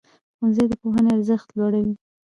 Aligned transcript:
ښوونځی 0.35 0.65
د 0.69 0.73
پوهنې 0.81 1.09
ارزښت 1.15 1.47
لوړوي. 1.57 1.93